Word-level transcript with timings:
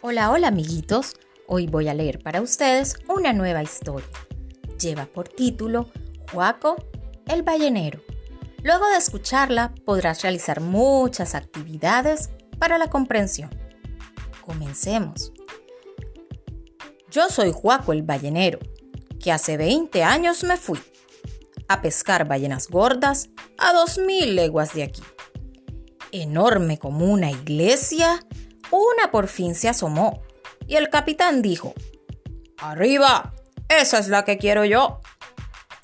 Hola, 0.00 0.30
hola 0.30 0.46
amiguitos. 0.46 1.16
Hoy 1.48 1.66
voy 1.66 1.88
a 1.88 1.94
leer 1.94 2.20
para 2.20 2.40
ustedes 2.40 2.94
una 3.08 3.32
nueva 3.32 3.64
historia. 3.64 4.06
Lleva 4.78 5.06
por 5.06 5.28
título 5.28 5.90
Juaco 6.30 6.76
el 7.26 7.42
ballenero. 7.42 8.00
Luego 8.62 8.88
de 8.90 8.96
escucharla 8.96 9.74
podrás 9.84 10.22
realizar 10.22 10.60
muchas 10.60 11.34
actividades 11.34 12.30
para 12.60 12.78
la 12.78 12.88
comprensión. 12.88 13.50
Comencemos. 14.40 15.32
Yo 17.10 17.28
soy 17.28 17.50
Juaco 17.50 17.92
el 17.92 18.04
ballenero, 18.04 18.60
que 19.18 19.32
hace 19.32 19.56
20 19.56 20.04
años 20.04 20.44
me 20.44 20.56
fui 20.56 20.78
a 21.66 21.82
pescar 21.82 22.28
ballenas 22.28 22.68
gordas 22.68 23.30
a 23.58 23.72
2.000 23.72 24.32
leguas 24.32 24.74
de 24.74 24.84
aquí. 24.84 25.02
Enorme 26.12 26.78
como 26.78 27.04
una 27.04 27.32
iglesia, 27.32 28.24
una 28.70 29.10
por 29.10 29.28
fin 29.28 29.54
se 29.54 29.68
asomó 29.68 30.22
y 30.66 30.76
el 30.76 30.90
capitán 30.90 31.42
dijo, 31.42 31.74
Arriba, 32.58 33.34
esa 33.68 33.98
es 33.98 34.08
la 34.08 34.24
que 34.24 34.38
quiero 34.38 34.64
yo. 34.64 35.00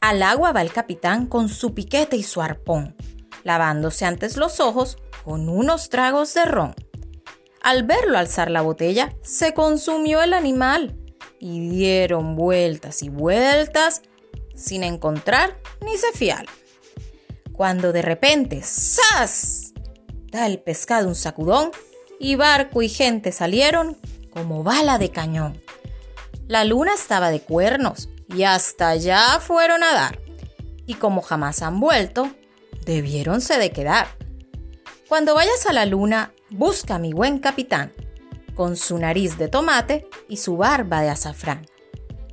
Al 0.00 0.22
agua 0.22 0.52
va 0.52 0.62
el 0.62 0.72
capitán 0.72 1.26
con 1.26 1.48
su 1.48 1.74
piquete 1.74 2.16
y 2.16 2.22
su 2.22 2.42
arpón, 2.42 2.96
lavándose 3.44 4.04
antes 4.04 4.36
los 4.36 4.60
ojos 4.60 4.98
con 5.24 5.48
unos 5.48 5.88
tragos 5.88 6.34
de 6.34 6.44
ron. 6.44 6.74
Al 7.62 7.84
verlo 7.84 8.18
alzar 8.18 8.50
la 8.50 8.60
botella, 8.60 9.14
se 9.22 9.54
consumió 9.54 10.22
el 10.22 10.34
animal 10.34 10.98
y 11.40 11.68
dieron 11.70 12.36
vueltas 12.36 13.02
y 13.02 13.08
vueltas 13.08 14.02
sin 14.54 14.82
encontrar 14.82 15.58
ni 15.80 15.96
se 15.96 16.12
fial. 16.12 16.46
Cuando 17.52 17.92
de 17.92 18.02
repente, 18.02 18.60
¡zas! 18.62 19.72
da 20.30 20.46
el 20.46 20.60
pescado 20.60 21.08
un 21.08 21.14
sacudón 21.14 21.70
y 22.24 22.36
barco 22.36 22.80
y 22.80 22.88
gente 22.88 23.32
salieron 23.32 23.98
como 24.30 24.62
bala 24.62 24.96
de 24.96 25.10
cañón. 25.10 25.60
La 26.48 26.64
luna 26.64 26.94
estaba 26.94 27.30
de 27.30 27.42
cuernos 27.42 28.08
y 28.34 28.44
hasta 28.44 28.88
allá 28.88 29.40
fueron 29.40 29.82
a 29.82 29.92
dar. 29.92 30.20
Y 30.86 30.94
como 30.94 31.20
jamás 31.20 31.60
han 31.60 31.80
vuelto, 31.80 32.30
debiéronse 32.86 33.58
de 33.58 33.72
quedar. 33.72 34.06
Cuando 35.06 35.34
vayas 35.34 35.66
a 35.66 35.74
la 35.74 35.84
luna, 35.84 36.32
busca 36.48 36.94
a 36.94 36.98
mi 36.98 37.12
buen 37.12 37.40
capitán, 37.40 37.92
con 38.54 38.76
su 38.76 38.96
nariz 38.96 39.36
de 39.36 39.48
tomate 39.48 40.08
y 40.26 40.38
su 40.38 40.56
barba 40.56 41.02
de 41.02 41.10
azafrán. 41.10 41.66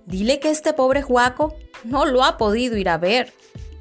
Dile 0.06 0.40
que 0.40 0.52
este 0.52 0.72
pobre 0.72 1.02
Juaco 1.02 1.54
no 1.84 2.06
lo 2.06 2.24
ha 2.24 2.38
podido 2.38 2.78
ir 2.78 2.88
a 2.88 2.98
ver, 2.98 3.34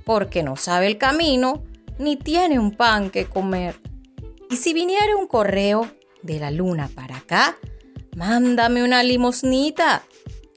porque 0.04 0.42
no 0.42 0.56
sabe 0.56 0.88
el 0.88 0.98
camino 0.98 1.62
ni 2.00 2.16
tiene 2.16 2.58
un 2.58 2.72
pan 2.72 3.10
que 3.10 3.26
comer. 3.26 3.80
Y 4.50 4.56
si 4.56 4.74
viniera 4.74 5.14
un 5.14 5.28
correo 5.28 5.88
de 6.22 6.38
la 6.38 6.50
luna 6.50 6.88
para 6.94 7.18
acá, 7.18 7.56
mándame 8.16 8.84
una 8.84 9.02
limosnita, 9.02 10.02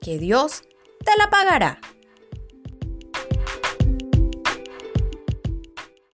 que 0.01 0.17
Dios 0.19 0.63
te 1.03 1.11
la 1.17 1.29
pagará. 1.29 1.79